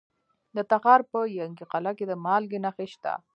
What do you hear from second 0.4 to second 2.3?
د تخار په ینګي قلعه کې د